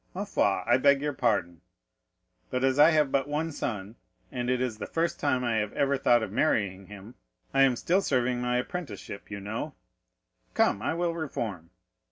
Ma 0.15 0.23
foi, 0.25 0.63
I 0.65 0.77
beg 0.77 0.99
your 0.99 1.13
pardon, 1.13 1.61
but 2.49 2.63
as 2.63 2.79
I 2.79 2.89
have 2.89 3.11
but 3.11 3.27
one 3.27 3.51
son, 3.51 3.97
and 4.31 4.49
it 4.49 4.59
is 4.59 4.79
the 4.79 4.87
first 4.87 5.19
time 5.19 5.43
I 5.43 5.57
have 5.57 5.71
ever 5.73 5.95
thought 5.95 6.23
of 6.23 6.31
marrying 6.31 6.87
him, 6.87 7.13
I 7.53 7.61
am 7.61 7.75
still 7.75 8.01
serving 8.01 8.41
my 8.41 8.57
apprenticeship, 8.57 9.29
you 9.29 9.39
know; 9.39 9.75
come, 10.55 10.81
I 10.81 10.95
will 10.95 11.13
reform." 11.13 11.69